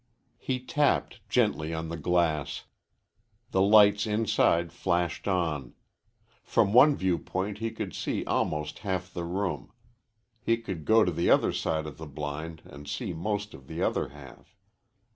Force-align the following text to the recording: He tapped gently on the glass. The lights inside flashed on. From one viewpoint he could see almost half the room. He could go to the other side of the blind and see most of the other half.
He 0.39 0.59
tapped 0.59 1.19
gently 1.29 1.75
on 1.75 1.89
the 1.89 1.95
glass. 1.95 2.63
The 3.51 3.61
lights 3.61 4.07
inside 4.07 4.73
flashed 4.73 5.27
on. 5.27 5.75
From 6.41 6.73
one 6.73 6.95
viewpoint 6.95 7.59
he 7.59 7.69
could 7.69 7.93
see 7.93 8.25
almost 8.25 8.79
half 8.79 9.13
the 9.13 9.25
room. 9.25 9.71
He 10.41 10.57
could 10.57 10.85
go 10.85 11.03
to 11.03 11.11
the 11.11 11.29
other 11.29 11.51
side 11.51 11.85
of 11.85 11.99
the 11.99 12.07
blind 12.07 12.63
and 12.65 12.87
see 12.87 13.13
most 13.13 13.53
of 13.53 13.67
the 13.67 13.83
other 13.83 14.09
half. 14.09 14.55